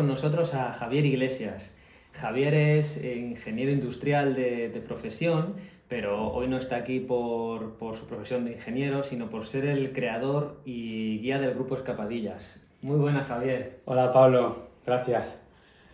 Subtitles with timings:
[0.00, 1.74] con nosotros a Javier Iglesias.
[2.12, 5.56] Javier es ingeniero industrial de, profesión,
[5.88, 9.92] pero hoy no está aquí por, por, su profesión de ingeniero, sino por ser el
[9.92, 12.62] creador y guía del grupo Escapadillas.
[12.80, 13.80] Muy buenas, Javier.
[13.84, 14.68] Hola, Pablo.
[14.86, 15.38] Gracias.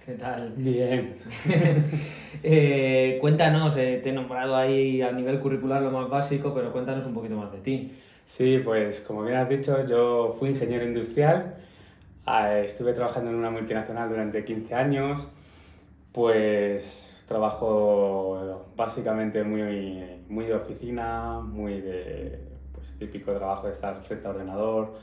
[0.05, 0.53] ¿Qué tal?
[0.57, 1.17] Bien.
[2.43, 7.05] Eh, cuéntanos, eh, te he nombrado ahí a nivel curricular lo más básico, pero cuéntanos
[7.07, 7.93] un poquito más de ti.
[8.25, 11.57] Sí, pues como bien has dicho, yo fui ingeniero industrial,
[12.65, 15.27] estuve trabajando en una multinacional durante 15 años,
[16.13, 22.41] pues trabajo básicamente muy, muy de oficina, muy de
[22.73, 24.95] pues, típico trabajo de estar frente a ordenador,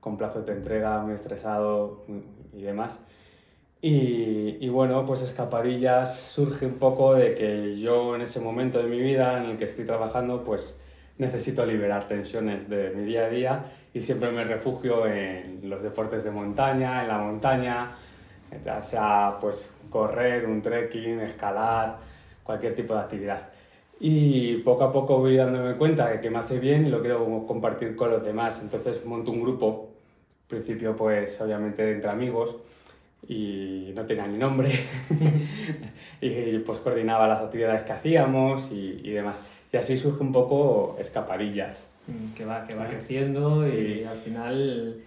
[0.00, 2.04] con plazos de entrega, muy estresado
[2.52, 3.00] y demás.
[3.80, 8.88] Y, y, bueno, pues Escapadillas surge un poco de que yo en ese momento de
[8.88, 10.80] mi vida en el que estoy trabajando, pues
[11.18, 16.24] necesito liberar tensiones de mi día a día y siempre me refugio en los deportes
[16.24, 17.96] de montaña, en la montaña,
[18.80, 21.98] sea pues correr, un trekking, escalar,
[22.42, 23.48] cualquier tipo de actividad.
[24.00, 27.46] Y poco a poco voy dándome cuenta de que me hace bien y lo quiero
[27.46, 28.60] compartir con los demás.
[28.62, 29.90] Entonces monto un grupo,
[30.42, 32.56] al principio pues obviamente entre amigos,
[33.28, 34.72] y no tenía ni nombre
[36.20, 39.44] y pues coordinaba las actividades que hacíamos y, y, demás.
[39.72, 41.91] Y así surge un poco escapadillas.
[42.36, 45.02] Que va, que va creciendo y al final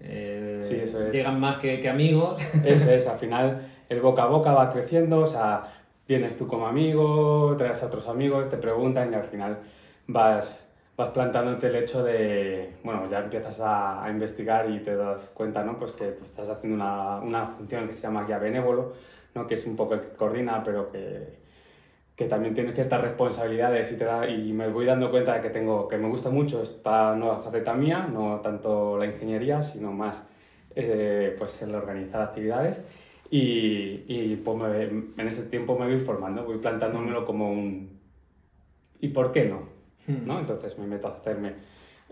[0.00, 2.42] eh, llegan más que, que, amigos.
[2.64, 5.72] Eso es, al final el boca a boca va creciendo, o sea,
[6.08, 9.58] vienes tú como amigo, traes a otros amigos, te preguntan y al final
[10.06, 10.66] vas
[10.96, 15.64] vas plantándote el hecho de, bueno, ya empiezas a, a, investigar y te das cuenta,
[15.64, 15.78] ¿no?
[15.78, 18.92] Pues que estás haciendo una, una, función que se llama guía benévolo,
[19.34, 19.46] ¿no?
[19.46, 21.38] Que es un poco el que coordina, pero que,
[22.20, 25.48] que también tiene ciertas responsabilidades y, te da, y me voy dando cuenta de que,
[25.48, 30.28] tengo, que me gusta mucho esta nueva faceta mía, no tanto la ingeniería, sino más
[30.76, 32.84] eh, pues el organizar actividades.
[33.30, 37.98] Y, y pues en ese tiempo me voy formando, voy plantándomelo como un...
[39.00, 39.62] ¿Y por qué no?
[40.06, 40.26] Hmm.
[40.26, 40.40] ¿no?
[40.40, 41.54] Entonces me meto a hacerme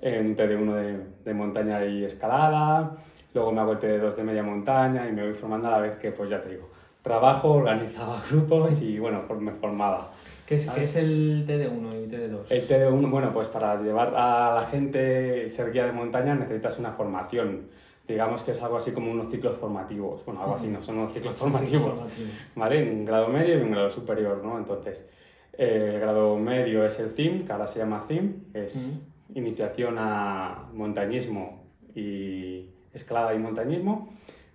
[0.00, 2.96] en TD1 de, de, montaña y escalada,
[3.34, 5.96] luego me hago el TD2 de media montaña y me voy formando a la vez
[5.96, 6.77] que, pues ya te digo,
[7.08, 10.12] trabajo, organizaba grupos y bueno, me formaba.
[10.46, 12.50] ¿Qué es, ¿Qué es, el TD1 y TD2?
[12.50, 16.92] El TD1, bueno, pues para llevar a la gente ser guía de montaña necesitas una
[16.92, 17.68] formación.
[18.06, 20.24] Digamos que es algo así como unos ciclos formativos.
[20.24, 22.00] Bueno, algo así, no son unos ciclos formativos.
[22.54, 22.82] ¿Vale?
[22.82, 24.56] Un grado medio y un grado superior, ¿no?
[24.56, 25.04] Entonces,
[25.52, 28.78] el grado medio es el CIM, que ahora se llama CIM, es
[29.34, 31.64] Iniciación a Montañismo
[31.94, 34.08] y Escalada y Montañismo,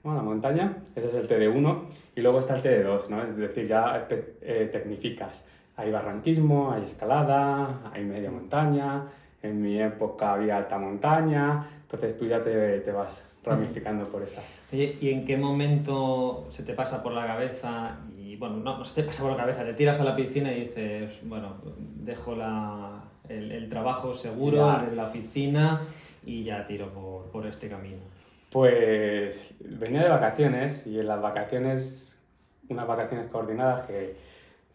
[0.03, 0.15] ¿no?
[0.15, 1.81] la montaña, ese es el TD1,
[2.15, 3.23] y luego está el TD2, ¿no?
[3.23, 5.47] es decir, ya eh, tecnificas.
[5.75, 9.05] Hay barranquismo, hay escalada, hay media montaña,
[9.41, 14.43] en mi época había alta montaña, entonces tú ya te, te vas ramificando por esas.
[14.71, 19.01] ¿Y en qué momento se te pasa por la cabeza y bueno, no, no se
[19.01, 23.03] te pasa por la cabeza, te tiras a la piscina y dices, bueno, dejo la,
[23.29, 25.81] el, el, trabajo seguro en la oficina
[26.25, 28.01] y ya tiro por, por, este camino?
[28.53, 32.21] Pues venía de vacaciones y en las vacaciones,
[32.69, 34.15] unas vacaciones coordinadas que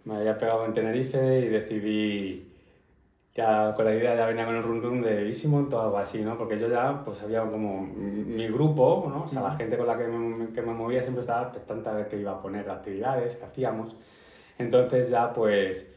[0.04, 2.52] me había pegado en Tenerife y decidí
[3.36, 6.22] ya con la idea ya venía con el run run de Easy todo algo así,
[6.22, 6.36] ¿no?
[6.36, 9.22] Porque yo ya pues había como mi grupo, ¿no?
[9.22, 12.08] O sea, la gente con la que me, que me movía siempre estaba expectante de
[12.08, 13.94] que iba a poner actividades que hacíamos.
[14.58, 15.88] Entonces ya pues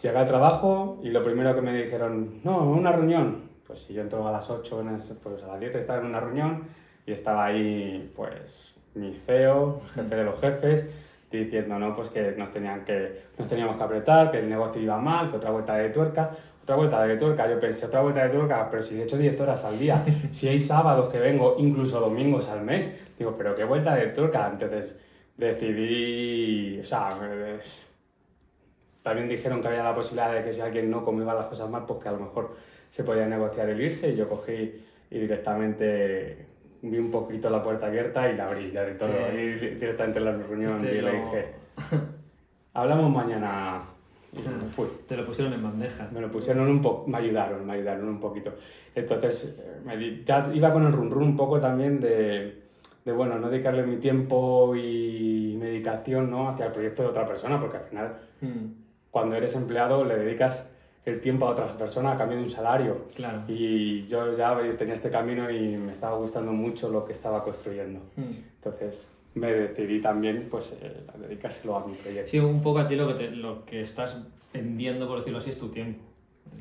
[0.00, 3.50] llegué al trabajo y lo primero que me dijeron, no, una reunión.
[3.66, 4.82] Pues si yo entro a las 8,
[5.22, 10.16] pues a las 10 estaba en una reunión y estaba ahí pues mi CEO, jefe
[10.16, 10.90] de los jefes,
[11.30, 11.94] diciendo ¿no?
[11.94, 15.36] pues que nos, tenían que nos teníamos que apretar, que el negocio iba mal, que
[15.36, 16.30] otra vuelta de tuerca,
[16.62, 19.40] otra vuelta de tuerca, yo pensé, otra vuelta de tuerca, pero si he hecho 10
[19.40, 23.64] horas al día, si hay sábados que vengo, incluso domingos al mes, digo, pero qué
[23.64, 24.98] vuelta de tuerca, entonces
[25.36, 27.16] decidí, o sea,
[29.06, 31.84] también dijeron que había la posibilidad de que si alguien no comía las cosas mal,
[31.86, 32.56] pues que a lo mejor
[32.88, 34.10] se podía negociar el irse.
[34.10, 36.46] Y yo cogí y directamente
[36.82, 39.10] vi un poquito la puerta abierta y la abrí ya de todo.
[39.32, 41.46] Y directamente en la reunión y le dije,
[42.74, 43.82] hablamos mañana.
[44.32, 44.86] Y me fui.
[45.08, 46.08] Te lo pusieron en bandeja.
[46.12, 48.52] Me lo pusieron un poco, me ayudaron, me ayudaron un poquito.
[48.94, 52.62] Entonces, eh, me ya iba con el run run un poco también de,
[53.04, 56.48] de, bueno, no dedicarle mi tiempo y medicación ¿no?
[56.48, 58.66] hacia el proyecto de otra persona, porque al final, hmm.
[59.10, 60.70] cuando eres empleado, le dedicas
[61.06, 63.06] el tiempo a otras personas a cambio de un salario.
[63.14, 63.44] Claro.
[63.46, 68.00] Y yo ya tenía este camino y me estaba gustando mucho lo que estaba construyendo.
[68.16, 68.32] Hmm.
[68.56, 72.28] Entonces me decidí también pues, eh, a dedicárselo a mi proyecto.
[72.28, 74.18] Sí, un poco a ti lo que, lo que estás
[74.52, 76.02] vendiendo, por decirlo así, es tu tiempo.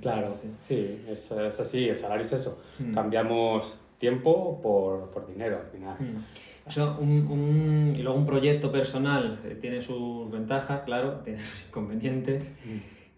[0.02, 2.60] Claro, sí, es, es, así, el salario es eso.
[2.78, 2.94] Hmm.
[2.94, 5.96] Cambiamos tiempo por, por, dinero al final.
[6.00, 6.70] Hmm.
[6.70, 11.68] Eso, un, un, y luego un proyecto personal eh, tiene sus ventajas, claro, tiene sus
[11.68, 12.52] inconvenientes.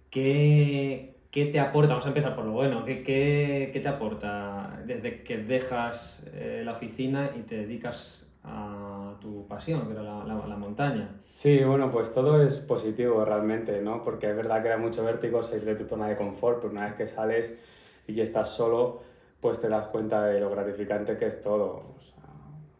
[0.10, 1.90] ¿Qué, ¿Qué te aporta?
[1.90, 2.86] Vamos a empezar por lo bueno.
[2.86, 9.16] ¿Qué, qué, qué te aporta desde que dejas eh, la oficina y te dedicas a
[9.20, 11.10] tu pasión, que era la, la, la, montaña?
[11.26, 14.04] Sí, bueno, pues todo es positivo realmente, ¿no?
[14.04, 16.86] Porque es verdad que da mucho vértigo salir de tu zona de confort, pero una
[16.86, 17.60] vez que sales
[18.08, 19.02] y estás solo,
[19.42, 21.96] pues te das cuenta de lo gratificante que es todo.
[21.98, 22.24] O sea,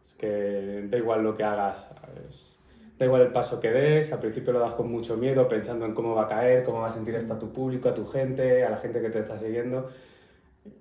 [0.06, 2.57] es que da igual lo que hagas, ¿sabes?
[2.98, 5.94] Da igual el paso que des, al principio lo das con mucho miedo, pensando en
[5.94, 8.64] cómo va a caer, cómo va a sentir esto a tu público, a tu gente,
[8.64, 9.88] a la gente que te está siguiendo.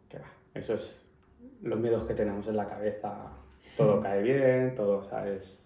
[0.09, 1.05] Que va, eso es
[1.61, 3.15] los miedos que tenemos en la cabeza.
[3.75, 5.59] Todo cae bien, todo, ¿sabes?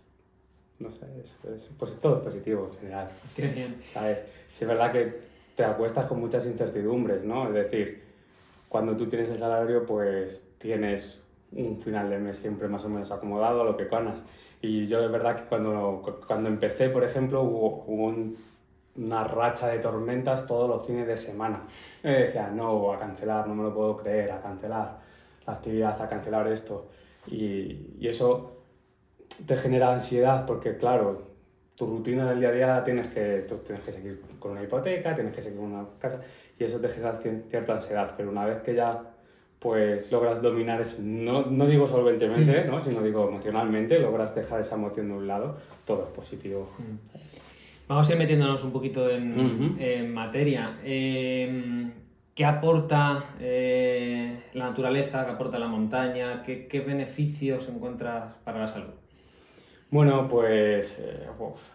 [0.80, 3.10] No sé, es, es, pues todo es positivo en general.
[3.36, 3.82] Qué bien.
[3.94, 4.26] ¿Sabes?
[4.50, 5.20] Sí es verdad que
[5.56, 7.48] te acuestas con muchas incertidumbres, ¿no?
[7.48, 8.04] Es decir,
[8.68, 11.20] cuando tú tienes el salario, pues tienes
[11.54, 14.26] un final de mes siempre más o menos acomodado a lo que ganas
[14.62, 18.38] y yo es verdad que cuando, cuando empecé, por ejemplo, hubo, hubo un,
[18.96, 21.64] una racha de tormentas todos los fines de semana.
[22.04, 25.00] Me decía, no, a cancelar, no me lo puedo creer, a cancelar
[25.46, 26.90] la actividad, a cancelar esto.
[27.28, 28.62] Y, y eso
[29.46, 31.32] te genera ansiedad porque, claro,
[31.76, 35.16] tu rutina del día a día tienes que, tú tienes que seguir con una hipoteca,
[35.16, 36.22] tienes que seguir con una casa
[36.60, 38.14] y eso te genera cierta ansiedad.
[38.16, 39.11] Pero una vez que ya
[39.62, 42.82] pues logras dominar eso, no, no digo solventemente, ¿no?
[42.82, 45.56] sino digo emocionalmente, logras dejar esa emoción de un lado,
[45.86, 46.68] todo es positivo.
[47.88, 49.80] Vamos a ir metiéndonos un poquito en, uh -huh.
[49.80, 50.80] en materia.
[50.84, 51.92] Eh,
[52.34, 56.42] ¿Qué aporta eh, la naturaleza, qué aporta la montaña?
[56.42, 58.94] ¿Qué, qué beneficios encuentras para la salud?
[59.92, 61.70] Bueno, pues eh, uf,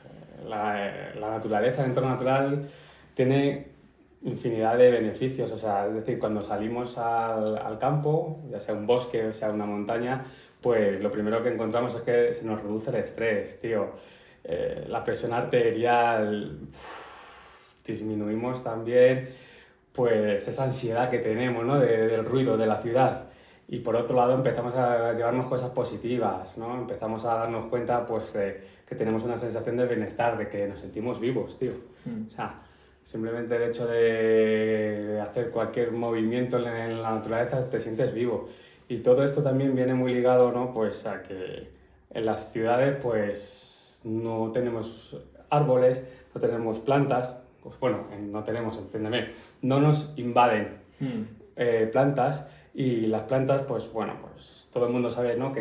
[0.45, 2.69] la, la naturaleza, el entorno natural,
[3.15, 3.76] tiene
[4.23, 8.87] infinidad de beneficios, o sea, es decir, cuando salimos al, al, campo, ya sea un
[8.87, 10.25] bosque o sea una montaña,
[10.61, 13.91] pues lo primero que encontramos es que se nos reduce el estrés, tío.
[14.43, 16.59] Eh, la presión arterial,
[17.85, 19.29] disminuimos también,
[19.93, 21.79] pues esa ansiedad que tenemos, ¿no?
[21.79, 23.25] De, del ruido de la ciudad.
[23.69, 26.79] Y por otro lado empezamos a llevarnos cosas positivas, ¿no?
[26.79, 30.79] Empezamos a darnos cuenta, pues, de que tenemos una sensación de bienestar, de que nos
[30.79, 31.73] sentimos vivos, tío.
[32.05, 32.29] Mm.
[32.29, 32.55] O sea,
[33.07, 38.49] Simplemente el hecho de hacer cualquier movimiento en la naturaleza te sientes vivo.
[38.89, 40.75] Y todo esto también viene muy ligado ¿no?
[40.75, 41.69] pues a que
[42.11, 45.17] en las ciudades pues no tenemos
[45.51, 49.31] árboles, no tenemos plantas, pues bueno, no tenemos, entiéndeme,
[49.63, 51.23] no nos invaden mm.
[51.55, 55.53] eh, plantas y las plantas pues bueno, pues todo el mundo sabe ¿no?
[55.53, 55.61] que,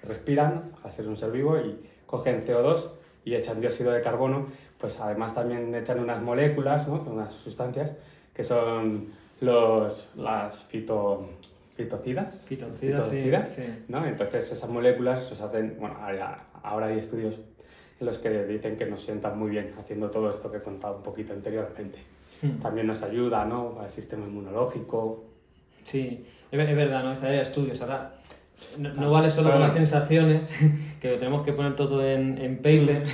[0.00, 2.90] que respiran al ser un ser vivo y cogen CO2
[3.24, 7.04] y echan dióxido de carbono pues además también echan unas moléculas, ¿no?
[7.06, 7.96] unas sustancias
[8.34, 9.08] que son
[9.40, 11.28] los, las fito,
[11.76, 12.44] fitocidas.
[12.46, 13.62] Fitocidas, fitocidas sí.
[13.88, 14.04] ¿no?
[14.06, 15.96] Entonces esas moléculas os hacen, bueno,
[16.62, 17.36] ahora hay estudios
[18.00, 20.96] en los que dicen que nos sientan muy bien haciendo todo esto que he contado
[20.96, 21.98] un poquito anteriormente.
[22.42, 22.60] Hmm.
[22.60, 23.78] También nos ayuda, ¿no?
[23.80, 25.24] Al sistema inmunológico.
[25.84, 27.26] Sí, es verdad, ¿no?
[27.26, 27.80] Hay estudios.
[27.82, 28.14] Ahora,
[28.78, 30.50] no, no vale solo con las sensaciones,
[31.00, 33.04] que lo tenemos que poner todo en, en paper.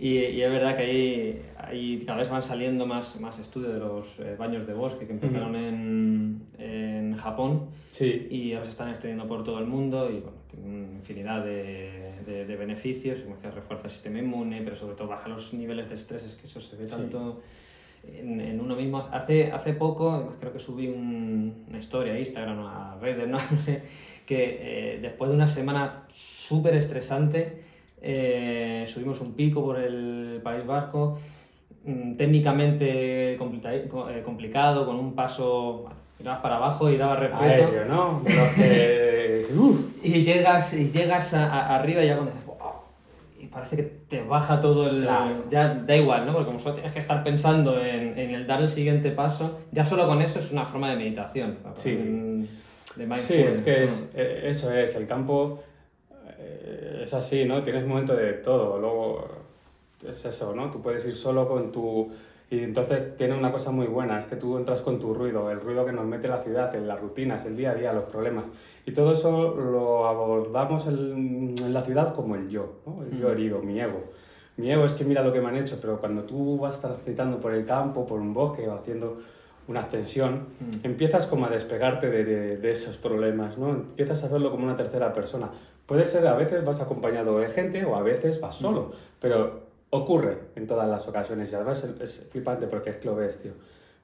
[0.00, 3.80] Y, y, es verdad que ahí, ahí, cada vez van saliendo más, más estudios de
[3.80, 5.68] los eh, baños de bosque que empezaron uh -huh.
[5.68, 8.26] en, en, Japón sí.
[8.30, 12.46] y ahora se están extendiendo por todo el mundo y bueno, tienen infinidad de, de,
[12.46, 15.96] de beneficios, como decía, refuerza el sistema inmune, pero sobre todo baja los niveles de
[15.96, 17.42] estrés, es que eso se ve tanto
[18.00, 18.20] sí.
[18.20, 19.00] en, en, uno mismo.
[19.12, 23.36] Hace, hace poco, creo que subí un, una historia a Instagram, a redes, ¿no?
[24.24, 27.68] que eh, después de una semana súper estresante,
[28.02, 31.18] eh, subimos un pico por el País Vasco,
[31.84, 35.86] mm, técnicamente eh, complicado, con un paso
[36.18, 37.44] bueno, para abajo y daba respeto.
[37.44, 38.22] Aéreo, ¿no?
[38.56, 39.46] que...
[40.02, 42.56] y llegas, y llegas a, a, arriba y ya cuando dices, wow,
[43.38, 45.02] y parece que te baja todo el...
[45.02, 45.44] Claro.
[45.50, 46.32] Ya da igual, ¿no?
[46.32, 49.84] Porque como solo tienes que estar pensando en, en, el dar el siguiente paso, ya
[49.84, 51.58] solo con eso es una forma de meditación.
[51.74, 51.96] Sí.
[52.96, 55.62] De sí, es que es, eh, eso es, el campo
[57.02, 57.62] es así, ¿no?
[57.62, 59.28] Tienes momento de todo, luego
[60.06, 60.70] es eso, ¿no?
[60.70, 62.10] Tú puedes ir solo con tu...
[62.50, 65.60] Y entonces tiene una cosa muy buena, es que tú entras con tu ruido, el
[65.60, 68.46] ruido que nos mete la ciudad, en las rutinas, el día a día, los problemas.
[68.84, 73.04] Y todo eso lo abordamos en, en la ciudad como el yo, ¿no?
[73.04, 73.20] El mm.
[73.20, 74.02] yo herido, mi ego.
[74.56, 77.38] Mi ego es que mira lo que me han hecho, pero cuando tú vas transitando
[77.38, 79.18] por el campo, por un bosque o haciendo
[79.68, 80.86] una ascensión, mm.
[80.86, 83.70] empiezas como a despegarte de, de, de, esos problemas, ¿no?
[83.70, 85.50] Empiezas a verlo como una tercera persona.
[85.90, 88.92] Puede ser, a veces vas acompañado de gente o a veces vas solo, mm.
[89.20, 93.16] pero ocurre en todas las ocasiones y además es, es flipante porque es que lo
[93.16, 93.50] ves, tío.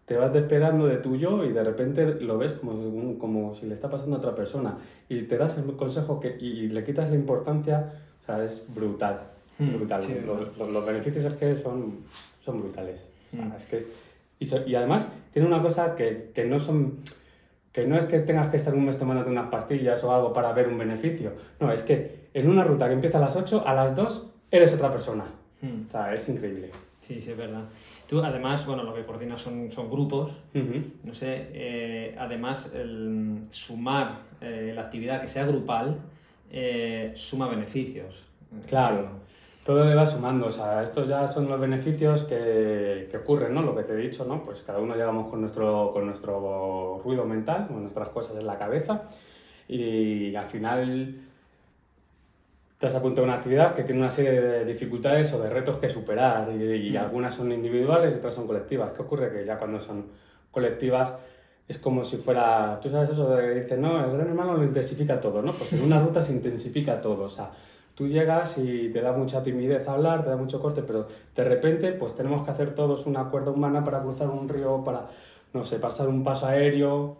[0.05, 3.75] Te vas despegando de tu yo y de repente lo ves como, como si le
[3.75, 4.79] está pasando a otra persona
[5.09, 9.21] y te das el consejo que, y le quitas la importancia O sea, es brutal.
[9.59, 10.03] Mm, brutal.
[10.03, 10.53] sí, Lo- verdad.
[10.59, 11.99] lo- los beneficios es que son,
[12.45, 13.09] son brutales.
[13.31, 13.53] Mm.
[13.57, 13.87] es que,
[14.41, 16.99] y, so- y además tiene una cosa que, que no son
[17.77, 20.51] que no es que tengas que estar un mes tomándote unas pastillas o algo para
[20.55, 21.35] ver un beneficio.
[21.61, 24.73] No, es que en una ruta que empieza a las 8, a las 2 eres
[24.73, 25.27] otra persona.
[25.61, 25.85] Mm.
[25.87, 26.71] O sea, es increíble.
[27.03, 27.65] Sí, sí, es verdad.
[28.09, 30.33] Tú, además, bueno, lo que coordinas son, son grupos.
[31.05, 35.99] No sé, eh, además, el sumar eh, la actividad que sea grupal
[36.51, 38.25] eh, suma beneficios.
[38.67, 39.11] Claro.
[39.67, 43.63] Todo le va sumando, o sea, estos ya son los beneficios que, que ocurren, ¿no?
[43.63, 44.45] Lo que te he dicho, ¿no?
[44.45, 48.57] Pues cada uno llegamos con nuestro, con nuestro ruido mental, con nuestras cosas en la
[48.57, 49.03] cabeza
[49.67, 51.17] y al final
[52.79, 55.79] te has apuntado a una actividad que tiene una serie de dificultades o de retos
[55.79, 56.99] que superar y, y Mm.
[56.99, 58.93] algunas son individuales y otras son colectivas.
[58.93, 59.33] ¿Qué ocurre?
[59.33, 60.07] Que ya cuando son
[60.53, 61.19] colectivas
[61.67, 64.63] es como si fuera, tú sabes eso de que dicen, no, el gran hermano lo
[64.63, 65.51] intensifica todo, ¿no?
[65.53, 67.51] Pues en una ruta se intensifica todo, o sea,
[67.97, 71.93] tú llegas y te da mucha timidez hablar, te da mucho corte, pero de repente
[71.93, 75.09] pues tenemos que hacer todos una cuerda humana para cruzar un río, para,
[75.55, 77.17] no sé, pasar un paso aéreo,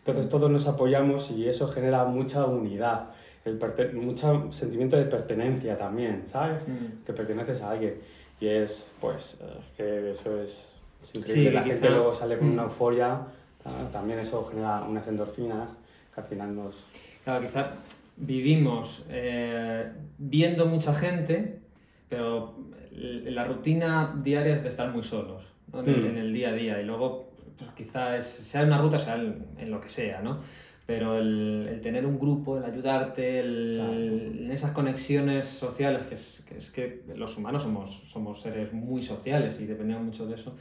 [0.00, 3.08] entonces todos nos apoyamos y eso genera mucha unidad,
[3.46, 3.58] el
[3.94, 6.58] mucho sentimiento de pertenencia también, ¿sabes?
[6.68, 7.04] Mm.
[7.06, 7.94] Que perteneces a alguien
[8.40, 9.44] y es, pues, eh,
[9.76, 12.66] que eso es, es increíble, Sí, la quizá- gente luego sale con una Mm.
[12.66, 13.18] euforia,
[13.64, 15.72] ta- también eso genera unas endorfinas
[16.14, 16.84] que al final nos...
[17.24, 17.70] Claro, quizá
[18.18, 21.60] vivimos eh, viendo mucha gente,
[22.08, 22.56] pero
[22.92, 25.80] la rutina diaria es de estar muy solos, ¿no?
[25.80, 26.06] en, el, Mm.
[26.06, 26.80] en el día a día.
[26.80, 30.20] Y luego, pues, quizá es, sea en una ruta, sea en, en lo que sea,
[30.20, 30.38] ¿no?
[30.86, 36.46] Pero el, el tener un grupo, el ayudarte, el, en esas conexiones sociales, que es,
[36.48, 40.56] que es que los humanos somos, somos seres muy sociales y dependemos mucho de eso,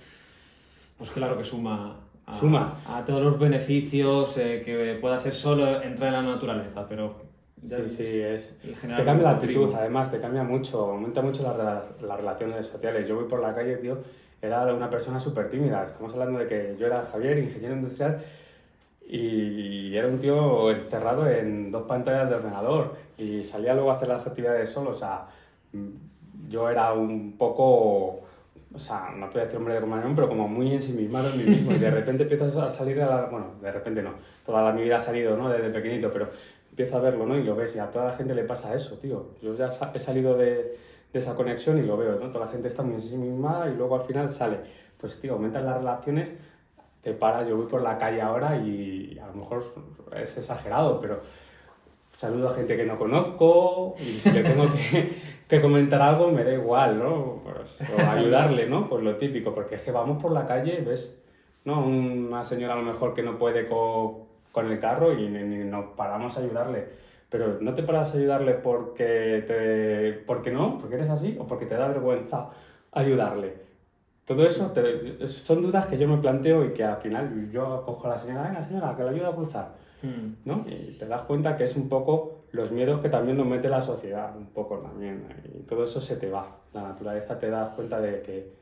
[0.97, 2.77] pues claro que suma a, Suma.
[2.85, 7.26] a todos los beneficios eh, que pueda ser solo entrar en la naturaleza, pero
[7.63, 8.57] ya Sí, sí, es...
[8.61, 9.75] Te cambia la actitud, tribu.
[9.75, 13.07] además, te cambia mucho, aumenta mucho las, las relaciones sociales.
[13.07, 13.97] Yo voy por la calle, tío,
[14.41, 15.83] era una persona súper tímida.
[15.85, 18.23] Estamos hablando de que yo era Javier, ingeniero industrial,
[19.09, 24.09] y era un tío encerrado en dos pantallas de ordenador y salía luego a hacer
[24.09, 24.91] las actividades solo.
[24.91, 25.27] O sea,
[25.71, 28.19] mm, yo era un poco,
[28.73, 31.37] o sea, no te voy a decir hombre de comunión, pero como muy ensimismado en
[31.37, 31.71] mí mismo.
[31.71, 34.11] Y de repente empiezas a salir a la, bueno, de repente no,
[34.45, 35.49] toda la mi vida ha salido, ¿no?
[35.49, 36.29] Desde pequeñito, pero
[36.77, 37.35] empiezo a verlo, ¿no?
[37.35, 39.29] Y lo ves y a toda la gente le pasa eso, tío.
[39.41, 40.77] Yo ya he salido de,
[41.11, 42.29] de esa conexión y lo veo, ¿no?
[42.29, 44.59] Toda la gente está muy ensimismada y luego al final sale.
[45.01, 46.35] Pues, tío, aumentan las relaciones,
[47.01, 49.73] te paras, yo voy por la calle ahora y a lo mejor
[50.15, 51.21] es exagerado, pero
[52.15, 55.15] saludo a gente que no conozco y si le tengo que,
[55.49, 57.41] que comentar algo me da igual, ¿no?
[57.43, 58.87] Pues, o ayudarle, ¿no?
[58.87, 61.19] Pues lo típico, porque es que vamos por la calle, ves,
[61.65, 61.83] ¿no?
[61.83, 63.67] Una señora a lo mejor que no puede
[64.57, 66.85] con el carro y ni nos paramos a ayudarle.
[67.29, 70.13] Pero no te paras a ayudarle porque te...
[70.25, 72.49] porque no, porque eres así o porque te da vergüenza
[72.91, 73.53] ayudarle.
[74.25, 78.07] Todo eso te- son dudas que yo me planteo y que al final yo cojo
[78.07, 79.67] a la señora, venga señora, que la ayuda a cruzar.
[80.01, 80.49] Mm.
[80.49, 80.65] ¿no?
[80.67, 83.81] Y te das cuenta que es un poco los miedos que también nos mete la
[83.81, 85.27] sociedad, un poco también.
[85.53, 86.45] Y todo eso se te va.
[86.73, 88.56] La naturaleza te das cuenta de que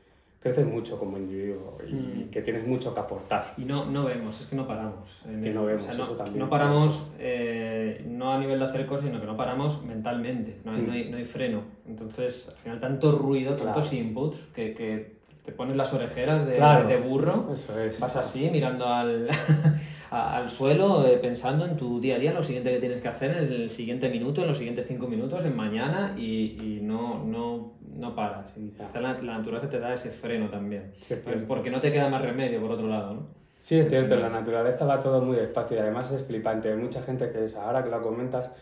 [0.46, 2.30] creces mucho como individuo y Mm.
[2.30, 3.54] que tienes mucho que aportar.
[3.56, 5.22] Y no, no vemos, es que no paramos.
[5.42, 6.38] Que no vemos, o sea, no, eso también.
[6.38, 10.72] no paramos eh, no a nivel de hacer cosas, sino que no paramos mentalmente, no
[10.72, 10.86] hay, Mm.
[10.86, 11.60] no hay, no hay freno.
[11.88, 13.72] Entonces, al final, tanto ruido, Claro.
[13.72, 16.88] tantos inputs, que, que te pones las orejeras de, Claro.
[16.88, 18.00] de burro, Eso es.
[18.00, 19.28] vas así mirando al,
[20.10, 23.00] a- al suelo, eh, pensando en tu día a día, en lo siguiente que tienes
[23.00, 26.80] que hacer, en el siguiente minuto, en los siguientes cinco minutos, en mañana, y, y
[26.82, 28.46] no, no, no paras.
[28.56, 30.92] Y la, la naturaleza te da ese freno también.
[31.00, 31.46] Sí, es cierto.
[31.48, 33.26] Porque no te queda más remedio, por otro lado, ¿no?
[33.58, 36.70] Sí, es cierto, la naturaleza va todo muy despacio y además es flipante.
[36.70, 38.52] Hay mucha gente que es, ahora que lo comentas,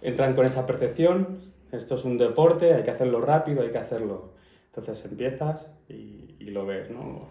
[0.00, 1.38] entran con esa percepción,
[1.72, 4.30] esto es un deporte, hay que hacerlo rápido, hay que hacerlo.
[4.68, 7.26] Entonces empiezas y, y lo ves, ¿no?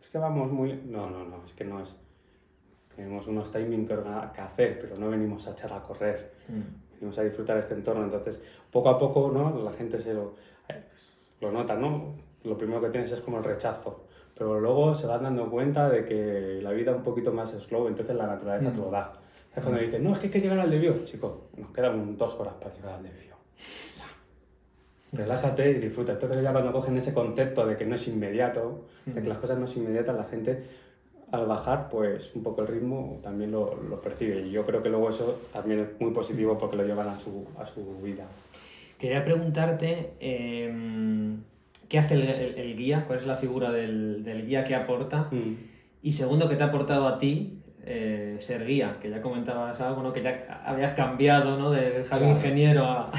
[0.00, 0.80] Es que vamos muy...
[0.86, 1.96] No, no, no, es que no es...
[2.94, 6.89] Tenemos unos timings que hacer, pero no venimos a echar a correr, Mm.
[7.00, 8.04] Venimos a disfrutar este entorno.
[8.04, 9.62] Entonces, poco a poco, ¿no?
[9.64, 10.34] La gente se lo,
[10.68, 10.82] eh,
[11.40, 12.14] lo nota, ¿no?
[12.44, 14.04] Lo primero que tienes es como el rechazo,
[14.36, 18.14] pero luego se van dando cuenta de que la vida un poquito más slow, entonces
[18.16, 19.12] la naturaleza te lo da.
[19.54, 20.94] Es cuando dicen, no, es que hay que llegar al desvío.
[21.04, 23.34] Chico, nos quedan dos horas para llegar al desvío.
[23.34, 24.06] O sea,
[25.12, 26.12] relájate y disfruta.
[26.12, 29.58] Entonces ya cuando cogen ese concepto de que no es inmediato, de que las cosas
[29.58, 30.62] no son inmediatas, la gente
[31.32, 34.46] al bajar, pues un poco el ritmo también lo, lo percibe.
[34.46, 37.46] Y yo creo que luego eso también es muy positivo porque lo llevan a su,
[37.58, 38.24] a su vida.
[38.98, 41.36] Quería preguntarte eh,
[41.88, 45.28] qué hace el, el- el guía, cuál es la figura del, del guía que aporta
[45.30, 45.54] Mm.
[46.02, 47.59] y segundo, qué te ha aportado a ti
[47.92, 50.12] eh, ser guía, que ya comentabas algo, ¿no?
[50.12, 51.72] que ya habías cambiado ¿no?
[51.72, 53.10] de Javi ingeniero a,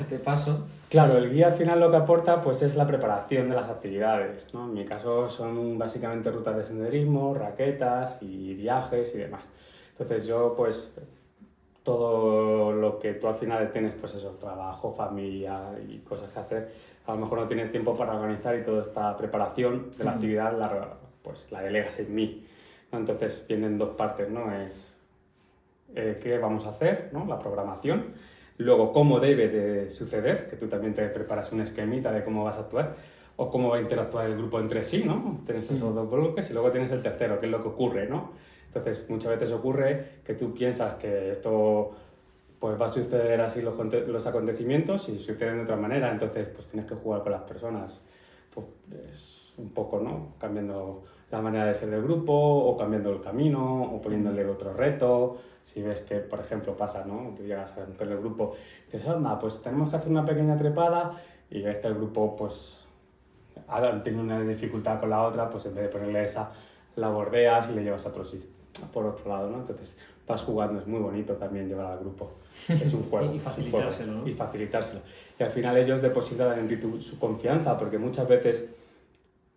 [0.00, 0.66] este paso.
[0.88, 4.54] Claro, el guía al final lo que aporta pues es la preparación de las actividades.
[4.54, 4.66] ¿no?
[4.66, 9.48] En mi caso son básicamente rutas de senderismo, raquetas y viajes y demás.
[9.98, 10.92] Entonces yo pues
[11.82, 16.72] todo lo que tú al final tienes pues eso, trabajo, familia y cosas que hacer,
[17.06, 20.56] a lo mejor no tienes tiempo para organizar y toda esta preparación de la actividad
[20.56, 22.46] la, pues la delegas en mí.
[22.92, 24.52] Entonces vienen dos partes, ¿no?
[24.52, 24.92] Es
[25.94, 27.26] eh, qué vamos a hacer, ¿no?
[27.26, 28.14] La programación.
[28.58, 32.58] Luego, cómo debe de suceder, que tú también te preparas un esquemita de cómo vas
[32.58, 32.96] a actuar
[33.36, 35.40] o cómo va a interactuar el grupo entre sí, ¿no?
[35.46, 38.32] Tienes esos dos bloques y luego tienes el tercero, que es lo que ocurre, ¿no?
[38.66, 41.92] Entonces, muchas veces ocurre que tú piensas que esto
[42.58, 43.74] pues va a suceder así los,
[44.06, 47.98] los acontecimientos y suceden de otra manera, entonces pues tienes que jugar con las personas,
[48.52, 48.66] pues
[49.56, 50.34] un poco, ¿no?
[50.38, 55.38] Cambiando la manera de ser del grupo o cambiando el camino o poniéndole otro reto.
[55.62, 57.34] Si ves que, por ejemplo, pasa, ¿no?
[57.36, 58.54] Tú llegas a el grupo
[58.88, 62.34] y dices, anda, pues tenemos que hacer una pequeña trepada y ves que el grupo,
[62.36, 62.86] pues,
[64.02, 66.50] tiene una dificultad con la otra, pues en vez de ponerle esa,
[66.96, 68.24] la bordeas y le llevas a otro
[68.92, 69.58] por otro lado, ¿no?
[69.58, 72.32] Entonces vas jugando, es muy bonito también llevar al grupo.
[72.68, 73.34] Es un juego.
[73.34, 74.28] y facilitárselo, ¿no?
[74.28, 75.00] Y facilitárselo.
[75.38, 78.70] Y al final ellos depositan en ti su confianza, porque muchas veces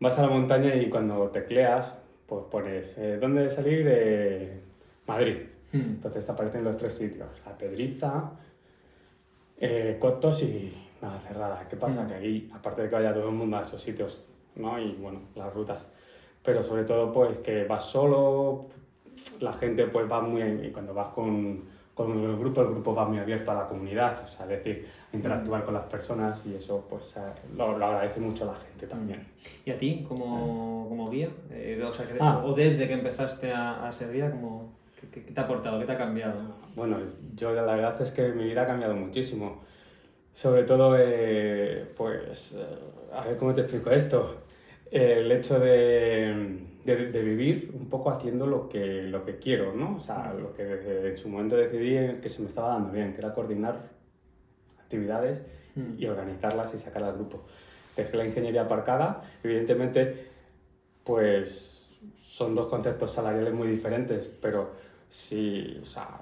[0.03, 3.87] vas a la montaña y cuando tecleas, pues pones, eh, ¿dónde salir?
[3.89, 4.59] Eh,
[5.07, 5.37] Madrid.
[5.71, 5.79] Hmm.
[5.79, 8.31] Entonces te aparecen los tres sitios, la Pedriza,
[9.57, 11.65] eh, Cotos y nada cerrada.
[11.69, 12.03] ¿Qué pasa?
[12.03, 12.07] Hmm.
[12.09, 14.77] Que ahí, aparte de que vaya todo el mundo a esos sitios, ¿no?
[14.77, 15.87] Y bueno, las rutas.
[16.43, 18.65] Pero sobre todo, pues que vas solo,
[19.39, 20.41] la gente pues va muy...
[20.67, 21.63] Y cuando vas con,
[21.93, 24.85] con el grupo, el grupo va muy abierto a la comunidad, o sea, es decir,
[25.13, 27.15] interactuar con las personas y eso pues
[27.55, 29.25] lo, lo, agradece mucho a la gente también.
[29.63, 31.29] ¿Y a ti como, como guía?
[31.51, 32.43] Eh, o, sea, ah.
[32.43, 35.79] o, desde que empezaste a, a ser guía, como, ¿qué, ¿qué, te ha aportado?
[35.79, 36.41] ¿Qué te ha cambiado?
[36.75, 36.97] Bueno,
[37.35, 39.61] yo la verdad es que mi vida ha cambiado muchísimo.
[40.33, 44.41] Sobre todo, eh, pues, eh, a ver cómo te explico esto.
[44.89, 49.97] El hecho de, de, de, vivir un poco haciendo lo que, lo que quiero, ¿no?
[49.97, 53.19] O sea, lo que en su momento decidí que se me estaba dando bien, que
[53.19, 53.92] era coordinar
[54.93, 55.43] actividades
[55.75, 55.95] hmm.
[55.97, 57.43] y organizarlas y sacarlas al grupo.
[57.95, 60.27] Dejé la ingeniería aparcada, evidentemente,
[61.03, 64.71] pues son dos conceptos salariales muy diferentes, pero
[65.09, 66.19] si, o sea,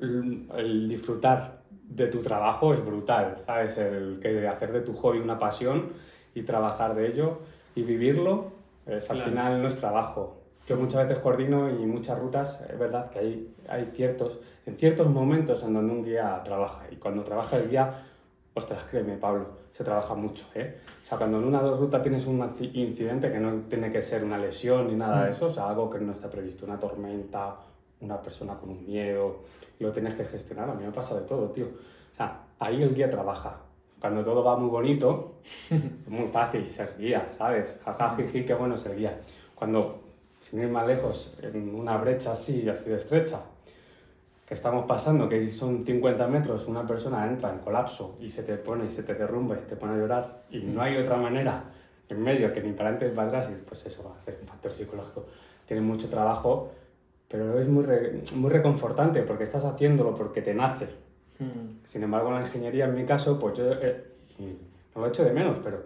[0.00, 3.78] el, disfrutar de tu trabajo es brutal, ¿sabes?
[3.78, 5.92] El que hacer de tu hobby una pasión
[6.34, 7.40] y trabajar de ello
[7.74, 8.52] y vivirlo,
[8.86, 10.42] es, al final no es trabajo.
[10.66, 15.08] Yo muchas veces coordino y muchas rutas, es verdad que hay, hay ciertos en ciertos
[15.08, 16.82] momentos en donde un guía trabaja.
[16.90, 18.02] Y cuando trabaja el guía,
[18.52, 20.44] ostras, créeme, Pablo, se trabaja mucho.
[20.54, 20.78] ¿eh?
[21.02, 24.24] O sea, cuando en una dos rutas tienes un incidente que no tiene que ser
[24.24, 25.34] una lesión ni nada de mm.
[25.34, 27.54] eso, o sea, algo que no está previsto, una tormenta,
[28.00, 29.42] una persona con un miedo,
[29.78, 30.68] lo tienes que gestionar.
[30.68, 31.66] A mí me pasa de todo, tío.
[31.66, 33.58] O sea, ahí el guía trabaja.
[34.00, 35.36] Cuando todo va muy bonito,
[35.70, 37.78] es muy fácil ser guía, ¿sabes?
[37.84, 39.20] Jaja, jiji, qué bueno ser guía.
[39.54, 40.00] Cuando,
[40.40, 43.40] sin ir más lejos, en una brecha así, así de estrecha,
[44.46, 48.56] que estamos pasando, que son 50 metros, una persona entra en colapso y se te
[48.56, 51.64] pone, se te derrumba y se te pone a llorar y no hay otra manera
[52.08, 54.46] en medio que ni para ni para atrás, y pues eso va a hacer un
[54.46, 55.26] factor psicológico.
[55.66, 56.70] Tiene mucho trabajo,
[57.28, 57.84] pero es muy,
[58.36, 60.86] muy reconfortante porque estás haciéndolo porque te nace.
[61.40, 61.82] Hmm.
[61.84, 64.04] Sin embargo, la ingeniería, en mi caso, pues yo eh,
[64.94, 65.82] no lo echo de menos, pero,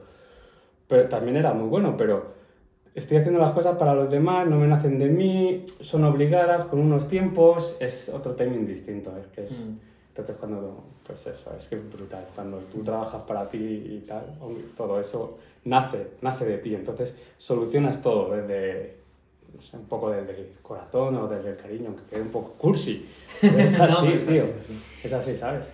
[0.86, 2.39] pero también era muy bueno, pero
[2.94, 6.80] estoy haciendo las cosas para los demás, no me nacen de mí, son obligadas, con
[6.80, 9.16] unos tiempos, es otro timing distinto.
[9.16, 9.78] Es que es, mm.
[10.10, 14.24] Entonces cuando, pues eso, es que es brutal, cuando tú trabajas para ti y tal,
[14.76, 18.96] todo eso nace, nace de ti, entonces solucionas todo desde,
[19.54, 22.52] no sé, un poco desde el corazón o desde el cariño, aunque quede un poco
[22.54, 23.06] cursi.
[23.42, 24.44] Es así, tío,
[25.02, 25.64] es así, ¿sabes?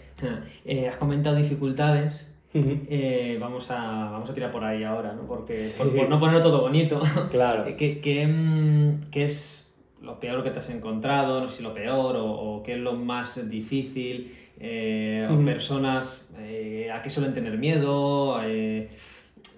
[0.64, 5.26] Eh, has comentado dificultades eh, vamos, a, vamos a tirar por ahí ahora, ¿no?
[5.26, 7.00] Porque, por, no ponerlo todo bonito.
[7.30, 7.64] Claro.
[7.76, 11.40] ¿Qué, mm, qué, es lo peor que te has encontrado?
[11.40, 14.34] No sé si lo peor o, qué es lo más difícil.
[14.58, 18.40] Eh, personas eh, a qué suelen tener miedo.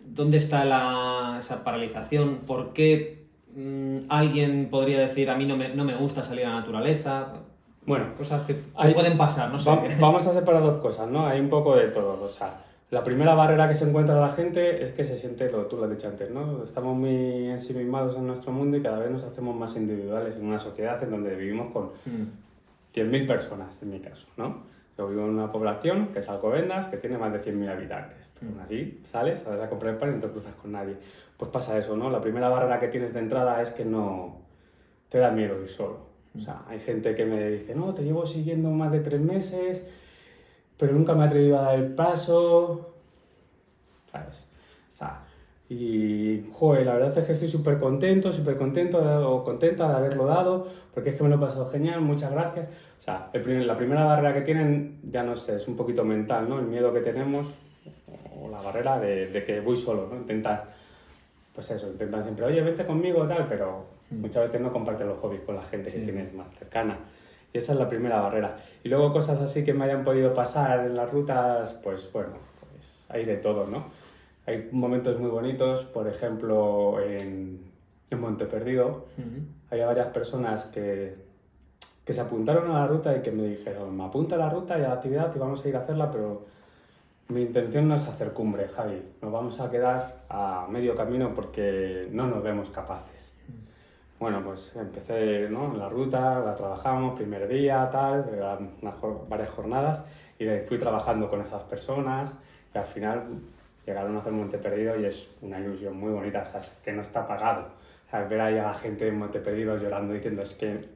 [0.04, 2.40] ¿Dónde está la, esa paralización?
[2.46, 6.50] ¿Por qué mm, alguien podría decir a mí no me, no me gusta salir a
[6.50, 7.34] la naturaleza?
[7.88, 9.70] Bueno, cosas que, pueden pasar, no sé.
[9.98, 11.26] vamos a separar dos cosas, ¿no?
[11.26, 12.22] Hay un poco de todo.
[12.22, 12.58] O sea,
[12.90, 15.84] la primera barrera que se encuentra la gente es que se siente, lo tú lo
[15.84, 16.64] has dicho antes, ¿no?
[16.64, 20.58] Estamos muy ensimismados en nuestro mundo y cada vez nos hacemos más individuales en una
[20.58, 21.90] sociedad en donde vivimos con
[22.94, 23.26] 100.000 mm.
[23.26, 24.62] personas, en mi caso, ¿no?
[24.96, 28.30] Yo vivo en una población que es Alcobendas, que tiene más de 100.000 habitantes.
[28.34, 30.96] Pero aún así, sales, sales a comprar pan y no te cruzas con nadie.
[31.36, 32.10] Pues pasa eso, ¿no?
[32.10, 34.38] La primera barrera que tienes de entrada es que no
[35.08, 36.08] te da miedo ir solo.
[36.36, 39.86] O sea, hay gente que me dice, no, te llevo siguiendo más de tres meses,
[40.78, 42.94] pero nunca me he atrevido a dar el paso.
[44.10, 44.46] ¿Sabes?
[44.90, 45.18] O sea,
[45.68, 48.98] y, joder, la verdad es que estoy súper contento, súper contento
[49.30, 52.68] o contenta de haberlo dado, porque es que me lo he pasado genial, muchas gracias.
[52.98, 56.58] O sea, la primera barrera que tienen, ya no sé, es un poquito mental, ¿no?
[56.58, 57.46] El miedo que tenemos,
[58.34, 60.16] o la barrera de, de que voy solo, ¿no?
[60.16, 60.72] Intentar,
[61.54, 64.20] pues eso, intentan siempre, oye, vente conmigo, tal, pero mm.
[64.20, 66.98] muchas veces no comparten los hobbies con la gente que tienes más cercana.
[67.52, 68.58] Y esa es la primera barrera.
[68.84, 73.06] Y luego cosas así que me hayan podido pasar en las rutas, pues bueno, pues
[73.08, 73.86] hay de todo, ¿no?
[74.46, 77.60] Hay momentos muy bonitos, por ejemplo, en,
[78.10, 79.06] en Monte Perdido,
[79.70, 81.14] había varias personas que,
[82.04, 84.78] que se apuntaron a la ruta y que me dijeron, me apunta a la ruta
[84.78, 86.46] y a la actividad y vamos a ir a hacerla, pero
[87.28, 89.02] mi intención no es hacer cumbre, Javi.
[89.20, 93.30] Nos vamos a quedar a medio camino porque no nos vemos capaces.
[94.18, 95.74] Bueno, pues empecé ¿no?
[95.76, 98.70] la ruta, la trabajamos, primer día, tal, eran
[99.28, 100.04] varias jornadas
[100.38, 102.32] y fui trabajando con esas personas
[102.74, 103.24] y al final
[103.86, 106.92] llegaron a hacer Monte Perdido y es una ilusión muy bonita, o sea, es que
[106.92, 107.68] no está pagado.
[108.12, 110.88] O ver ahí a la gente en Monte Perdido llorando diciendo es que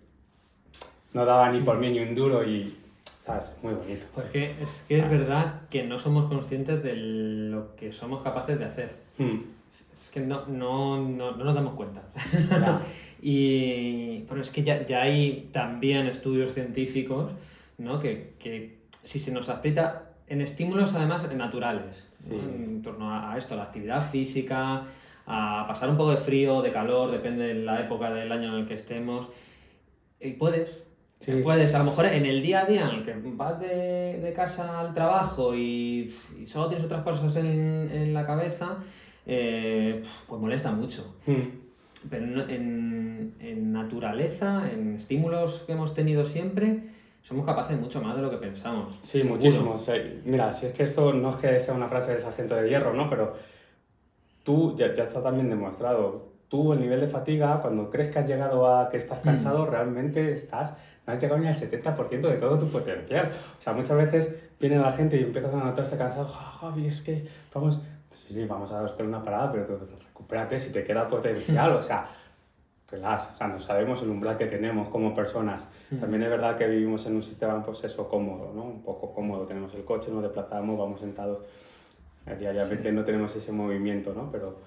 [1.12, 2.76] no daba ni por mí ni un duro y,
[3.20, 3.52] ¿sabes?
[3.62, 4.06] Muy bonito.
[4.14, 8.64] Porque es que es verdad que no somos conscientes de lo que somos capaces de
[8.64, 8.94] hacer.
[9.18, 9.40] Hmm.
[10.00, 12.02] Es que no, no, no, no, nos damos cuenta.
[13.22, 17.30] y pero es que ya, ya hay también estudios científicos
[17.78, 18.00] ¿no?
[18.00, 23.58] que, que si se nos aprieta en estímulos además naturales, en torno a, esto, a
[23.58, 24.84] la actividad física,
[25.26, 28.62] a pasar un poco de frío, de calor, depende de la época del año en
[28.62, 29.28] el que estemos.
[30.20, 30.84] Y puedes,
[31.42, 34.32] puedes, a lo mejor en el día a día en el que vas de, de
[34.34, 38.78] casa al trabajo y, y, solo tienes otras cosas en, en la cabeza,
[39.26, 41.16] eh, pues molesta mucho.
[41.26, 41.61] Hmm.
[42.10, 46.80] Pero en, en naturaleza, en estímulos que hemos tenido siempre,
[47.22, 48.98] somos capaces de mucho más de lo que pensamos.
[49.02, 49.76] Sí, muchísimo.
[50.24, 52.68] mira, si es que esto no es que sea una frase de esa gente de
[52.68, 53.08] hierro, ¿no?
[53.08, 53.34] Pero
[54.42, 58.28] tú, ya, ya está también demostrado, tú el nivel de fatiga, cuando crees que has
[58.28, 59.24] llegado a que estás mm.
[59.24, 63.32] cansado, realmente estás, no has llegado ni al 70% de todo tu potencial.
[63.58, 67.26] O sea, muchas veces viene la gente y empiezas a notarse cansado, Javi, es que
[67.54, 67.80] vamos,
[68.32, 72.08] sí, sí, vamos a darte una parada, pero recupérate si te queda potencial, o sea
[72.92, 75.68] relax, o sea, no sabemos el umbral que tenemos como personas.
[75.90, 75.96] Mm.
[75.98, 78.64] También es verdad que vivimos en un sistema, pues eso, cómodo, ¿no?
[78.64, 79.46] Un poco cómodo.
[79.46, 81.38] Tenemos el coche, nos desplazamos, vamos sentados.
[82.38, 84.30] Diariamente no tenemos ese movimiento, ¿no?
[84.30, 84.58] Pero,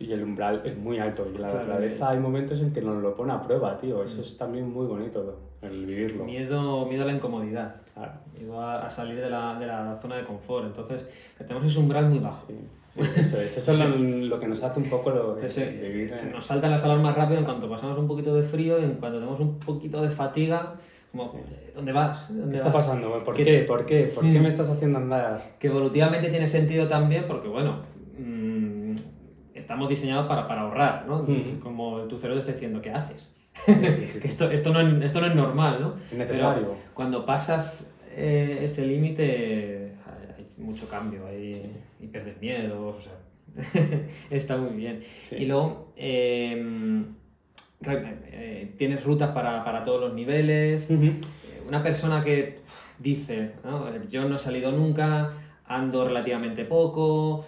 [0.00, 1.28] y el umbral es muy alto.
[1.32, 4.02] Y la naturaleza hay momentos en que nos lo pone a prueba, tío.
[4.02, 4.20] Eso mm.
[4.20, 6.24] es también muy bonito, el vivirlo.
[6.24, 7.76] Miedo, miedo a la incomodidad.
[7.94, 8.12] Claro.
[8.36, 10.66] Miedo a, salir de la, de la, zona de confort.
[10.66, 11.04] Entonces,
[11.38, 12.46] tenemos ese umbral muy bajo
[12.98, 16.14] eso es, eso es lo, que nos hace un poco lo, vivir.
[16.14, 19.18] Se nos saltan las alarmas rápido en cuanto pasamos un poquito de frío, en cuanto
[19.18, 20.74] tenemos un poquito de fatiga.
[21.10, 21.34] Como,
[21.74, 22.30] ¿Dónde vas?
[22.50, 23.22] ¿Qué está pasando?
[23.24, 23.64] ¿Por qué?
[23.66, 24.10] ¿Por qué?
[24.14, 24.42] ¿Por qué mm.
[24.42, 25.56] me estás haciendo andar?
[25.58, 27.80] Que evolutivamente tiene sentido también porque, bueno,
[28.18, 28.94] mm,
[29.54, 31.22] estamos diseñados para, para ahorrar, ¿no?
[31.22, 31.60] Mm.
[31.60, 33.30] Como tu cerebro te está diciendo, ¿qué haces?
[33.66, 35.94] que esto, esto, no es, esto no es normal, ¿no?
[36.10, 36.74] Es necesario.
[36.94, 39.85] cuando pasas eh, ese límite,
[40.56, 43.12] mucho cambio, hay, y perder miedos, o sea,
[44.30, 45.02] está muy bien.
[45.30, 47.04] Y luego, em,
[47.86, 50.90] eh, tienes rutas para, para, todos los niveles.
[50.90, 51.20] Eh,
[51.66, 52.58] una persona que
[52.98, 54.04] dice, ¿no?
[54.06, 55.32] yo no he salido nunca,
[55.66, 57.44] ando relativamente poco,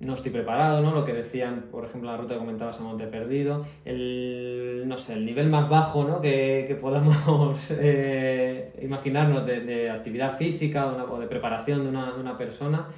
[0.00, 0.92] no estoy preparado, ¿no?
[0.92, 5.14] Lo que decían, por ejemplo, la ruta que comentabas a Monte Perdido, el, no sé,
[5.14, 6.20] el nivel más bajo, ¿no?
[6.20, 12.38] Que, que podamos eh, imaginarnos de, actividad física o, de preparación de una, de una
[12.38, 12.88] persona,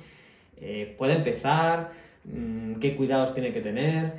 [0.60, 1.90] eh, puede empezar,
[2.24, 4.12] mm, qué cuidados tiene que tener.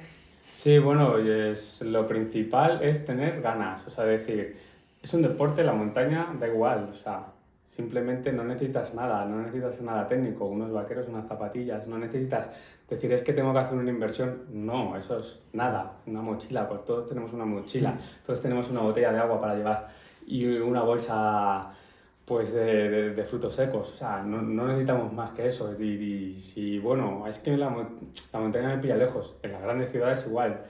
[0.51, 4.57] Sí, bueno, es, lo principal es tener ganas, o sea, decir,
[5.01, 7.25] es un deporte, la montaña da igual, o sea,
[7.75, 12.49] simplemente no necesitas nada, no necesitas nada técnico, unos vaqueros, unas zapatillas, no necesitas
[12.89, 16.85] decir es que tengo que hacer una inversión, no, eso es nada, una mochila, pues
[16.85, 19.89] todos tenemos una mochila, todos tenemos una botella de agua para llevar
[20.25, 21.73] y una bolsa
[22.23, 25.71] pues de, de, frutos secos, o sea, no, no, necesitamos más que eso.
[25.79, 27.69] Y, y, bueno, es que la,
[28.33, 30.63] la, montaña me pilla lejos, en las grandes ciudades igual.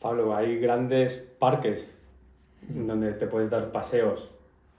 [0.00, 1.98] Pablo, hay grandes parques
[2.68, 4.30] donde te puedes dar paseos,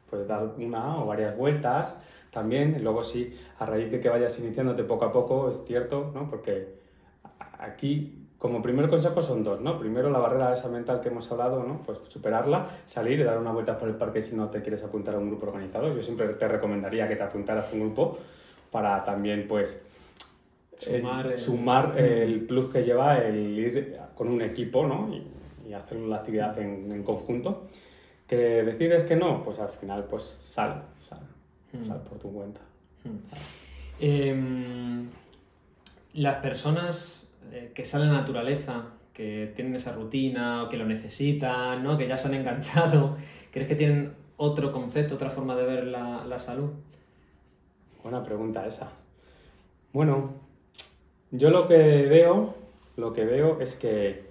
[0.09, 1.95] puedes dar una o varias vueltas
[2.31, 6.11] también, y luego sí, a raíz de que vayas iniciándote poco a poco, es cierto,
[6.13, 6.29] ¿no?
[6.29, 6.75] Porque
[7.59, 9.79] aquí como primer consejo son dos, ¿no?
[9.79, 11.81] Primero la barrera esa mental que hemos hablado, ¿no?
[11.83, 15.15] Pues superarla, salir y dar una vuelta por el parque si no te quieres apuntar
[15.15, 15.93] a un grupo organizado.
[15.93, 18.19] Yo siempre te recomendaría que te apuntaras a un grupo
[18.71, 19.81] para también, pues,
[21.35, 22.45] sumar, el...
[22.45, 25.09] plus que lleva el ir con un equipo, ¿no?
[25.11, 27.67] Y, y hacer la actividad en, en, conjunto.
[28.27, 31.19] Que decides que no, pues al final pues sal, sal,
[31.73, 31.85] Mm.
[31.85, 32.61] sal por tu cuenta.
[33.99, 35.09] Em,
[36.13, 40.85] las personas eh, que salen a la naturaleza, que tienen esa rutina o que lo
[40.85, 41.97] necesitan, ¿no?
[41.97, 43.17] que ya se han enganchado,
[43.51, 46.69] ¿crees que tienen otro concepto, otra forma de ver la, la salud?
[48.03, 48.91] Buena pregunta esa.
[49.93, 50.33] Bueno,
[51.31, 52.55] yo lo que veo,
[52.97, 54.26] lo que veo es que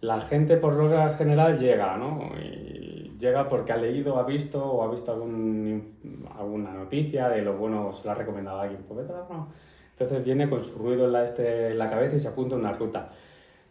[0.00, 2.30] la gente por regla general llega, ¿no?
[2.38, 7.56] Y llega porque ha leído, ha visto o ha visto algún, alguna noticia de lo
[7.56, 8.82] bueno, se lo ha recomendado a alguien.
[8.88, 9.48] Pues la broma.
[9.92, 12.58] Entonces viene con su ruido en la, este, en la cabeza y se apunta a
[12.58, 13.10] una ruta.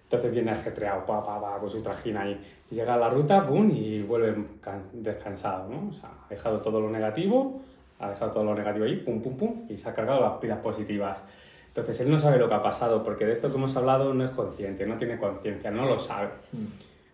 [0.03, 2.39] Entonces viene ajetreado, pa, pa, pa, con su trajín ahí.
[2.69, 5.89] Llega a la ruta, pum, y vuelve can- descansado, ¿no?
[5.89, 7.59] O sea, ha dejado todo lo negativo,
[7.99, 10.59] ha dejado todo lo negativo ahí, pum, pum, pum, y se ha cargado las pilas
[10.59, 11.23] positivas.
[11.69, 14.25] Entonces él no sabe lo que ha pasado, porque de esto que hemos hablado no
[14.25, 16.29] es consciente, no tiene conciencia, no lo sabe.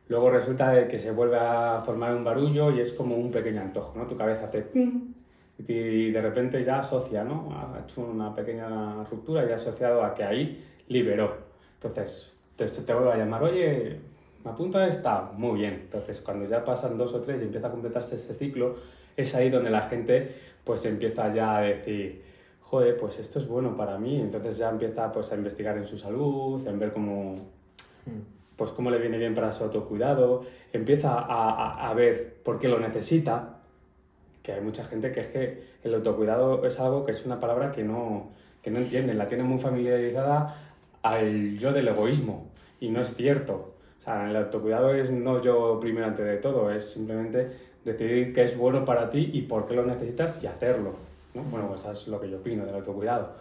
[0.07, 3.61] Luego resulta de que se vuelve a formar un barullo y es como un pequeño
[3.61, 4.05] antojo, ¿no?
[4.05, 5.13] Tu cabeza hace pum,
[5.57, 7.49] y de repente ya asocia, ¿no?
[7.51, 11.35] Ha hecho una pequeña ruptura y ha asociado a que ahí liberó.
[11.81, 13.99] Entonces te, te vuelve a llamar, oye,
[14.43, 15.73] me apunto a esta, muy bien.
[15.85, 18.75] Entonces cuando ya pasan dos o tres y empieza a completarse ese ciclo,
[19.17, 22.23] es ahí donde la gente pues empieza ya a decir,
[22.65, 24.19] joder, pues esto es bueno para mí.
[24.19, 27.39] Entonces ya empieza pues a investigar en su salud, en ver cómo,
[28.55, 32.67] pues cómo le viene bien para su autocuidado, empieza a, a, a ver por qué
[32.67, 33.59] lo necesita,
[34.41, 37.71] que hay mucha gente que es que el autocuidado es algo que es una palabra
[37.71, 38.29] que no,
[38.61, 42.47] que no entienden, la tienen muy familiarizada al yo del egoísmo,
[42.79, 43.73] y no es cierto.
[43.99, 47.49] O sea, el autocuidado es no yo primero antes de todo, es simplemente
[47.83, 50.93] decidir qué es bueno para ti y por qué lo necesitas y hacerlo.
[51.35, 51.43] ¿No?
[51.43, 53.33] Bueno, pues eso es lo que yo opino del autocuidado.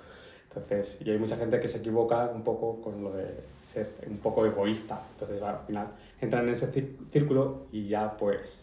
[0.49, 3.27] Entonces, y hay mucha gente que se equivoca un poco con lo de
[3.65, 5.01] ser un poco egoísta.
[5.13, 5.89] Entonces, va, al final
[6.21, 6.71] entran en ese
[7.11, 8.61] círculo y ya pues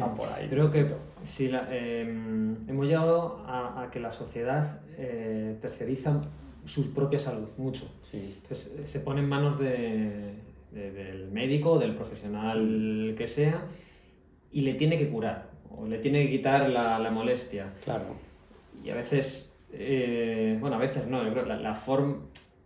[0.00, 0.48] va por ahí.
[0.48, 0.86] Creo que
[1.24, 6.20] si la- eh, hemos llegado a, a que la sociedad eh, terceriza
[6.66, 7.86] su propia salud mucho.
[8.02, 10.34] Sí, Entonces, eh, se pone en manos de-
[10.72, 13.64] de- del médico, del profesional que sea,
[14.52, 17.72] y le tiene que curar, o le tiene que quitar la, la molestia.
[17.82, 18.04] claro.
[18.82, 22.16] Y a veces, eh, bueno, a veces no, yo creo que la, la forma...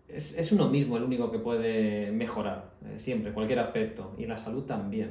[0.09, 4.37] Es, es uno mismo el único que puede mejorar, eh, siempre, cualquier aspecto, y la
[4.37, 5.11] salud también.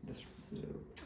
[0.00, 0.26] Entonces,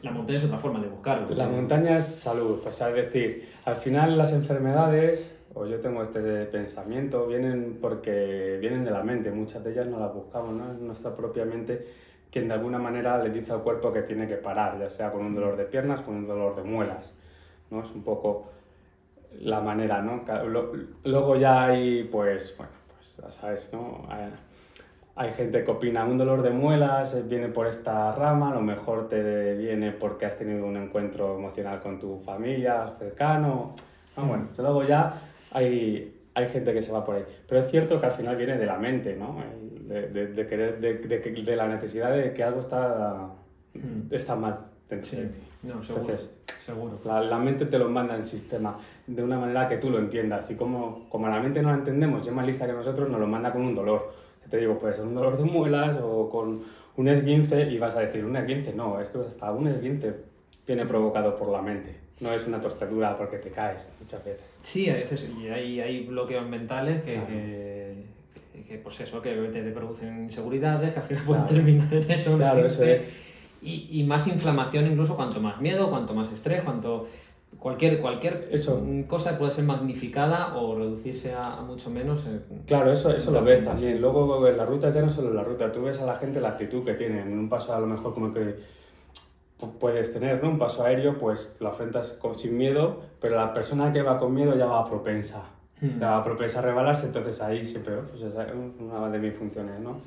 [0.01, 1.29] la montaña es otra forma de buscarlo.
[1.35, 6.01] La montaña es salud, o sea, es decir, al final las enfermedades, o yo tengo
[6.01, 10.71] este pensamiento, vienen porque vienen de la mente, muchas de ellas no las buscamos, ¿no?
[10.71, 11.87] Es nuestra propia mente
[12.31, 15.25] quien de alguna manera le dice al cuerpo que tiene que parar, ya sea con
[15.25, 17.17] un dolor de piernas, con un dolor de muelas,
[17.69, 17.83] ¿no?
[17.83, 18.49] Es un poco
[19.39, 20.23] la manera, ¿no?
[21.03, 24.05] Luego ya hay, pues, bueno, pues ya sabes, ¿no?
[24.09, 24.29] Hay,
[25.15, 28.61] hay gente que opina, un dolor de muelas eh, viene por esta rama, a lo
[28.61, 33.75] mejor te viene porque has tenido un encuentro emocional con tu familia, cercano.
[34.15, 37.25] Ah, bueno, luego ya hay, hay gente que se va por ahí.
[37.47, 39.37] Pero es cierto que al final viene de la mente, ¿no?
[39.87, 43.31] De, de, de querer, de, la necesidad de que algo está,
[43.73, 44.13] Mm.
[44.13, 44.57] está mal
[44.89, 45.37] dentro Sí, de ti.
[45.63, 46.05] No, seguro.
[46.05, 46.29] Entonces,
[46.65, 46.99] seguro.
[47.05, 50.49] la, la mente te lo manda en sistema de una manera que tú lo entiendas.
[50.51, 53.27] Y como, como la mente no la entendemos, es más lista que nosotros, nos lo
[53.27, 54.13] manda con un dolor.
[54.49, 56.61] Te digo, puede ser un dolor de muelas o con
[56.97, 60.13] un esguince y vas a decir, un esguince, no, es que hasta un esguince
[60.67, 61.95] viene provocado por la mente.
[62.19, 64.41] No es una torcedura porque te caes muchas veces.
[64.61, 67.27] Sí, a veces y hay, hay bloqueos mentales que, Claro.
[67.27, 71.55] que, que, pues eso, que te, producen inseguridades, que al final pueden Claro.
[71.55, 72.37] terminar en eso.
[72.37, 73.03] Claro, eso es.
[73.61, 77.07] Y, y más inflamación incluso, cuanto más miedo, cuanto más estrés, cuanto
[77.59, 78.83] cualquier, cualquier Eso.
[79.07, 82.25] cosa puede ser magnificada o reducirse a, a mucho menos.
[82.25, 84.01] eh, Claro, eso, eso lo ves también.
[84.01, 86.41] Luego en la ruta ya no solo en la ruta, tú ves a la gente
[86.41, 87.27] la actitud que tienen.
[87.31, 88.55] En un paso a lo mejor como que
[89.59, 90.49] pu- puedes tener, ¿no?
[90.49, 94.33] Un paso aéreo, pues lo afrontas con, sin miedo, pero la persona que va con
[94.33, 95.43] miedo ya va propensa.
[95.79, 95.99] Hmm.
[95.99, 99.79] Ya va propensa a rebalarse, entonces ahí siempre, pues esa es una de mis funciones,
[99.79, 99.97] ¿no?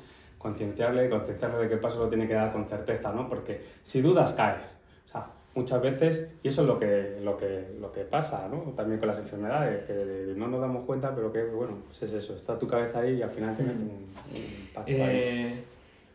[0.45, 3.27] Concienciarle, concienciarle de que el paso lo tiene que dar con certeza, ¿no?
[3.27, 4.77] Porque si dudas, caes.
[5.05, 8.57] O sea, muchas veces, y eso es lo que, lo que, lo que pasa, ¿no?
[8.73, 12.35] También con las enfermedades, que no nos damos cuenta, pero que, bueno, pues es eso,
[12.35, 13.77] está tu cabeza ahí y al final tiene Mm.
[13.81, 14.97] un, un impacto ahí.
[14.99, 15.63] Eh,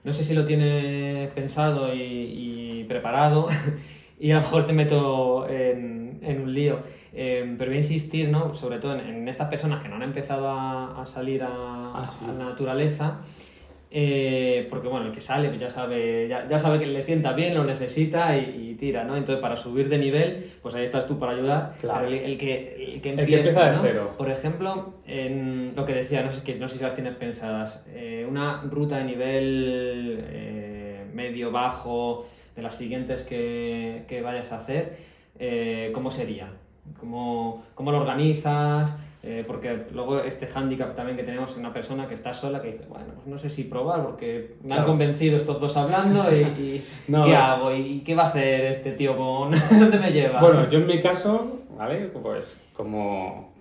[0.05, 3.49] no sé si lo tienes pensado y, y preparado
[4.21, 6.79] y a lo mejor te meto en, en un lío,
[7.13, 8.55] Eh, pero voy a insistir, ¿no?
[8.55, 12.07] sobre todo en, en estas personas que no han empezado a, a salir a, Ah,
[12.07, 12.25] sí.
[12.25, 13.19] a la naturaleza,
[13.93, 17.33] eh, porque bueno, el que sale pues ya sabe, ya, ya sabe que le sienta
[17.33, 19.17] bien, lo necesita y, y tira, ¿no?
[19.17, 22.07] Entonces para subir de nivel, pues ahí estás tú para ayudar, Claro.
[22.07, 23.83] pero el, el que, el que El que empieza, empieza de ¿no?
[23.83, 24.15] cero.
[24.17, 27.85] Por ejemplo, en lo que decía, no sé, que- no sé si las tienes pensadas,
[27.93, 34.59] eh, una ruta de nivel eh, medio, bajo, de las siguientes que, que vayas a
[34.59, 34.97] hacer,
[35.93, 36.49] ¿cómo sería?
[36.99, 38.97] ¿Cómo, ¿Cómo lo organizas?
[39.23, 42.73] Eh, porque luego este hándicap también que tenemos en una persona que está sola que
[42.73, 46.83] dice, bueno, pues no sé si probar porque me han convencido estos dos hablando y,
[47.07, 47.75] ¿qué hago?
[47.75, 49.51] ¿Y qué va a hacer este tío con...
[49.79, 50.41] ¿Dónde me lleva?
[50.41, 52.07] Bueno, yo en mi caso, ¿vale?
[52.07, 53.53] Pues como,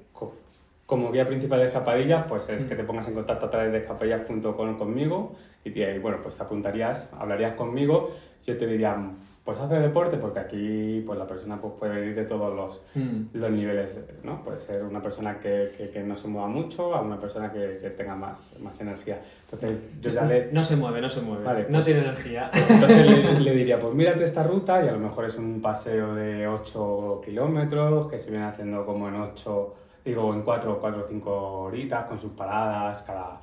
[0.86, 3.80] como guía principal de escapadillas, pues es que te pongas en contacto a través de
[3.80, 8.95] escapadillas.com conmigo y, y bueno, pues te apuntarías, hablarías conmigo, yo te diría
[9.43, 13.38] pues hace deporte porque aquí pues la persona pues, puede venir de todos los, mm.
[13.38, 14.43] los niveles, ¿no?
[14.43, 17.80] Puede ser una persona que, que, que, no se mueva mucho a una persona que,
[17.82, 19.21] que, tenga más, más energía.
[19.45, 20.49] Entonces yo ya le...
[20.52, 22.49] No se mueve, no se mueve, vale, no pues, tiene energía.
[22.52, 26.13] Pues entonces le, diría, pues mírate esta ruta y a lo mejor es un paseo
[26.13, 29.75] de 8 kilómetros que se viene haciendo como en 8,
[30.06, 33.41] digo en 4, 4 o 5 horitas con sus paradas, cada...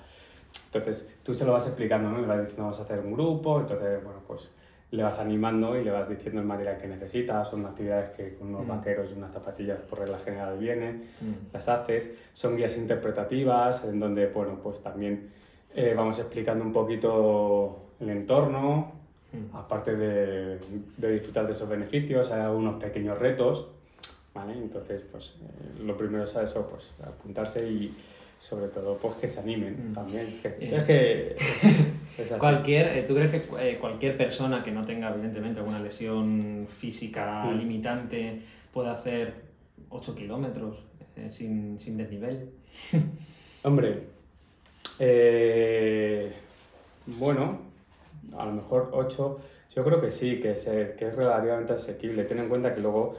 [0.66, 2.20] Entonces tú se lo vas explicando, ¿no?
[2.20, 4.50] Le vas diciendo, vamos a hacer un grupo, entonces, bueno, pues
[4.90, 8.48] le vas animando y le vas diciendo el material que necesitas, son actividades que con
[8.48, 8.68] unos mm.
[8.68, 11.52] vaqueros y unas zapatillas por regla general vienen, mm.
[11.52, 15.30] las haces, son guías interpretativas en donde, bueno, pues también
[15.74, 18.92] eh, vamos explicando un poquito el entorno,
[19.32, 19.56] mm.
[19.56, 20.58] aparte de,
[20.96, 23.68] de, disfrutar de esos beneficios, hay algunos pequeños retos,
[24.32, 24.52] ¿vale?
[24.52, 27.92] Entonces, pues eh, lo primero es eso, pues apuntarse y
[28.38, 30.40] sobre todo pues que se animen también.
[30.40, 31.36] Que, es que
[32.38, 37.44] Cualquier, eh, ¿Tú crees que eh, cualquier persona que no tenga, evidentemente, alguna lesión física
[37.44, 37.58] mm.
[37.58, 39.34] limitante puede hacer
[39.90, 40.78] 8 kilómetros
[41.16, 42.50] eh, sin, sin, desnivel?
[43.62, 44.04] Hombre,
[47.06, 47.60] bueno,
[48.36, 49.40] a lo mejor 8,
[49.74, 50.54] yo creo que sí, que,
[50.98, 52.24] que es relativamente asequible.
[52.24, 53.18] Ten en cuenta que luego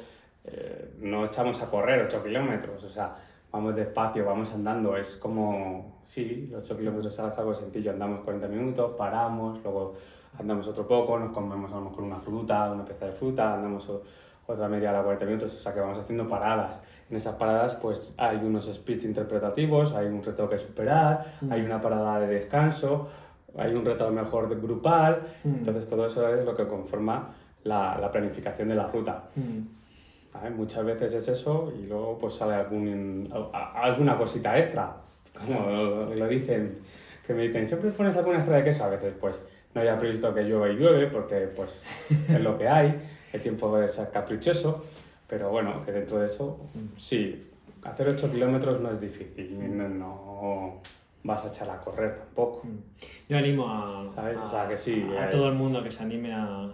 [1.01, 3.15] no echamos a correr 8 kilómetros, o sea,
[3.57, 8.91] vamos despacio, vamos andando, es como, sí, 8 kilómetros es algo sencillo, andamos 40 minutos,
[8.95, 9.95] paramos, luego
[10.37, 13.91] andamos otro poco, nos comemos a lo mejor una fruta, una pieza de fruta, andamos
[14.45, 16.83] otra media hora, 40 minutos, o sea que vamos haciendo paradas.
[17.09, 21.51] En esas paradas pues hay unos speech interpretativos, hay un reto que superar, mm.
[21.51, 23.09] hay una parada de descanso,
[23.57, 25.49] hay un reto a lo mejor grupal, mm.
[25.49, 29.23] entonces todo eso es lo que conforma la, la planificación de la ruta.
[29.35, 29.77] Mm.
[30.55, 34.95] Muchas veces es eso y luego pues sale algún, alguna cosita extra,
[35.33, 35.69] como
[36.15, 36.77] lo, dicen,
[37.25, 39.41] que me dicen, siempre pones alguna extra de queso, a veces pues
[39.73, 41.81] no había previsto que llueve y llueve porque pues
[42.29, 42.99] es lo que hay,
[43.33, 44.85] el tiempo es caprichoso,
[45.27, 46.59] pero bueno, que dentro de eso,
[46.97, 47.47] sí,
[47.83, 49.57] hacer 8 kilómetros no es difícil,
[49.99, 50.81] no,
[51.23, 52.63] vas a echar a correr tampoco.
[53.27, 54.05] Yo animo a,
[54.67, 56.69] que sí, a todo el mundo que se anime a,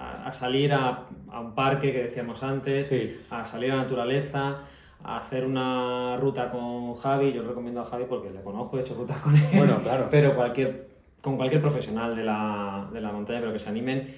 [0.00, 2.90] a, salir a, a, un parque que decíamos antes,
[3.30, 4.62] a salir a la naturaleza,
[5.04, 7.32] a hacer una ruta con Javi.
[7.32, 9.42] Yo recomiendo a Javi porque le conozco, he hecho rutas con él.
[9.52, 10.08] Bueno, claro.
[10.10, 10.88] Pero cualquier,
[11.20, 14.14] con cualquier profesional de la, de la montaña, pero que se animen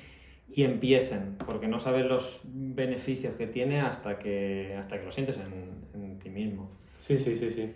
[0.48, 5.38] y empiecen, porque no sabes los beneficios que tiene hasta que, hasta que lo sientes
[5.38, 6.70] en, en ti mismo.
[6.96, 7.72] Sí, sí, sí, sí.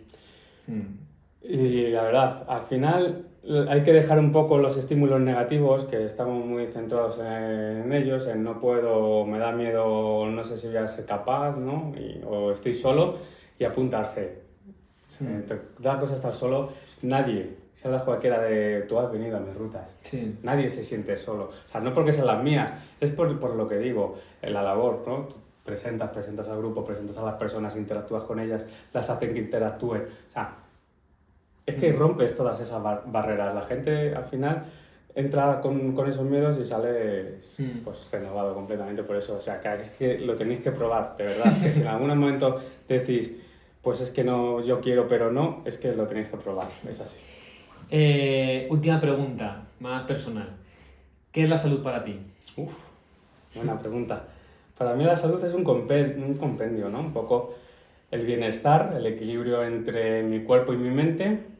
[0.66, 1.05] Hmm.
[1.48, 3.26] Y la verdad, al final
[3.68, 8.42] hay que dejar un poco los estímulos negativos, que estamos muy centrados en ellos, en
[8.42, 11.92] no puedo, me da miedo, no sé si voy a ser capaz, ¿no?
[12.26, 13.18] o estoy solo,
[13.58, 14.44] y apuntarse.
[15.20, 15.44] Eh,
[15.78, 16.70] da cosa estar solo,
[17.02, 19.96] nadie, si hablas cualquiera de tú has venido a mis rutas,
[20.42, 21.50] nadie se siente solo.
[21.66, 24.62] O sea, no porque sean las mías, es por, por lo que digo, en la
[24.62, 25.46] labor, ¿no?
[25.64, 30.02] presentas, presentas al grupo, presentas a las personas, interactúas con ellas, las hacen que interactúen.
[30.02, 30.56] O sea,
[31.66, 33.54] es que rompes todas esas barreras.
[33.54, 34.64] La gente al final
[35.16, 37.40] entra con, con esos miedos y sale
[37.82, 39.36] pues, renovado completamente por eso.
[39.36, 41.52] O sea, que es que lo tenéis que probar, de verdad.
[41.60, 43.36] Que si en algún momento decís,
[43.82, 46.68] pues es que no, yo quiero, pero no, es que lo tenéis que probar.
[46.88, 47.18] Es así.
[47.90, 50.50] Eh, última pregunta, más personal.
[51.32, 52.18] ¿Qué es la salud para ti?
[52.56, 52.72] Uf,
[53.54, 54.24] buena pregunta.
[54.78, 57.00] Para mí la salud es un compendio, un compendio, ¿no?
[57.00, 57.54] Un poco
[58.10, 61.55] el bienestar, el equilibrio entre mi cuerpo y mi mente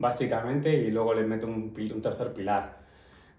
[0.00, 2.78] básicamente, y luego le meto un, un tercer pilar.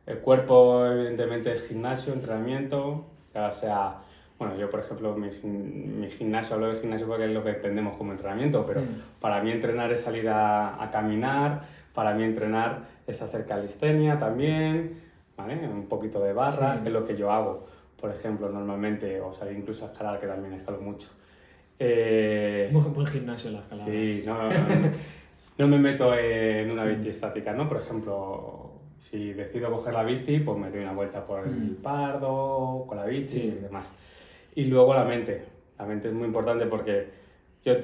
[0.05, 3.95] El cuerpo, evidentemente, es gimnasio, entrenamiento, ya sea,
[4.38, 7.97] bueno, yo por ejemplo, mi, mi, gimnasio, hablo de gimnasio porque es lo que entendemos
[7.97, 9.20] como entrenamiento, pero mm.
[9.20, 15.01] para mí entrenar es salir a, a, caminar, para mí entrenar es hacer calistenia también,
[15.36, 15.68] ¿vale?
[15.68, 17.66] Un poquito de barra, que es lo que yo hago,
[17.99, 21.09] por ejemplo, normalmente, o salir incluso a escalar, que también escalo mucho.
[21.80, 23.89] Eh, buen gimnasio la escalada.
[23.89, 24.91] Sí, no, no, no
[25.62, 27.70] no me meto en una bici estática, ¿no?
[27.70, 31.76] Por ejemplo, si decido coger la bici, pues me doy una vuelta por el mm.
[31.84, 33.93] pardo, con la bici y demás.
[34.55, 35.43] Y luego la mente.
[35.78, 37.09] La mente es muy importante porque
[37.64, 37.76] yo,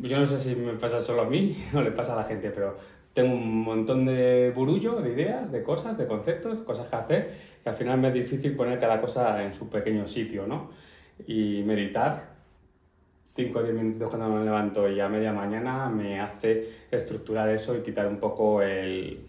[0.00, 2.50] yo no sé si me pasa solo a mí o le pasa a la gente,
[2.50, 2.78] pero
[3.12, 7.34] tengo un montón de burullo, de ideas, de cosas, de conceptos, cosas que hacer,
[7.64, 10.70] y al final me es difícil poner cada cosa en su pequeño sitio, ¿no?
[11.26, 12.33] Y meditar,
[13.34, 17.76] 5 o 10 minutos cuando me levanto y a media mañana me hace estructurar eso
[17.76, 19.26] y quitar un poco el,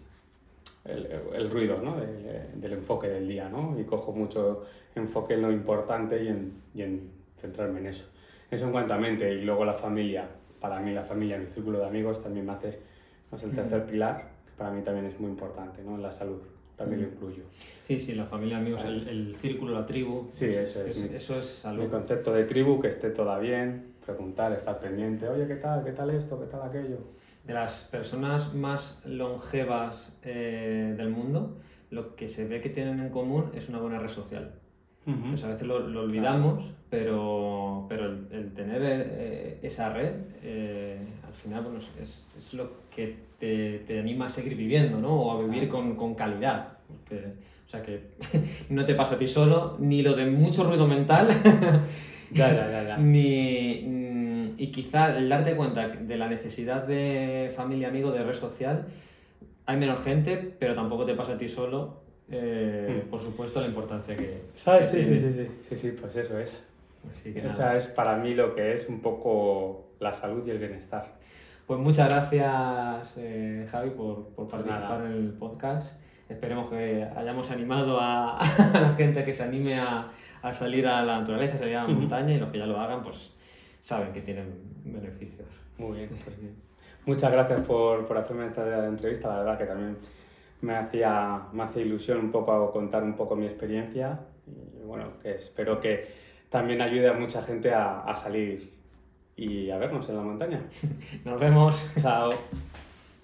[0.84, 1.96] el, el ruido ¿no?
[1.96, 3.78] del, del, enfoque del día, ¿no?
[3.78, 8.06] Y cojo mucho enfoque en lo importante y en, y en centrarme en eso.
[8.50, 10.28] Eso en cuanto a mente y luego la familia.
[10.60, 12.78] Para mí la familia, mi círculo de amigos también me hace,
[13.36, 15.98] sé, el tercer pilar, para mí también es muy importante, ¿no?
[15.98, 16.40] La salud
[16.76, 17.42] también lo incluyo.
[17.86, 20.28] Sí, sí, la familia, amigos, el, el, círculo, la tribu.
[20.32, 20.96] Sí, eso es.
[20.96, 21.84] es mi, eso es salud.
[21.84, 25.84] Mi concepto de tribu, que esté toda bien, preguntar, estar pendiente, oye, ¿qué tal?
[25.84, 26.40] ¿Qué tal esto?
[26.40, 26.98] ¿Qué tal aquello?
[27.44, 31.58] De las personas más longevas eh, del mundo,
[31.90, 34.52] lo que se ve que tienen en común es una buena red social.
[35.06, 35.30] Uh -huh.
[35.30, 36.74] Pues a veces lo, lo olvidamos, claro.
[36.88, 42.70] pero, pero el, el tener eh, esa red, eh, al final, bueno, es, es, lo
[42.94, 45.14] que te, te, anima a seguir viviendo, ¿no?
[45.14, 46.78] O a vivir con, con calidad.
[46.88, 47.34] Porque,
[47.66, 48.10] o sea, que
[48.70, 51.28] no te pasa a ti solo, ni lo de mucho ruido mental.
[52.30, 52.96] ya, ya, ya, ya.
[52.98, 58.86] Ni, y quizá el darte cuenta de la necesidad de familia, amigo, de red social,
[59.66, 62.06] hay menos gente, pero tampoco te pasa a ti solo.
[62.30, 63.10] Eh, mm.
[63.10, 64.42] Por supuesto, la importancia que.
[64.54, 64.88] ¿Sabes?
[64.88, 66.66] Que sí, sí, sí, sí, sí, sí, pues eso es.
[67.24, 67.76] Esa nada.
[67.76, 71.14] es para mí lo que es un poco la salud y el bienestar.
[71.66, 75.92] Pues muchas gracias, eh, Javi, por, por participar en el podcast.
[76.28, 80.10] Esperemos que hayamos animado a, a la gente que se anime a,
[80.48, 82.78] a, salir a la naturaleza, a salir a la montaña, y los que ya lo
[82.78, 83.36] hagan, pues
[83.82, 84.52] saben que tienen
[84.84, 85.48] beneficios.
[85.78, 86.54] Muy bien, pues bien.
[87.04, 89.96] Muchas gracias por, por hacerme esta entrevista, la verdad que también
[90.60, 95.34] me hacía, me hace ilusión un poco contar un poco mi experiencia y bueno, que
[95.34, 96.06] espero que
[96.48, 98.72] también ayude a mucha gente a, a salir
[99.36, 100.62] y a vernos en la montaña.
[101.24, 101.86] Nos vemos.
[102.00, 102.30] Chao.